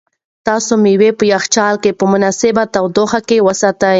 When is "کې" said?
1.83-1.91, 3.27-3.37